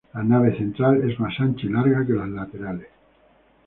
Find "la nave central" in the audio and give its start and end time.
0.15-1.07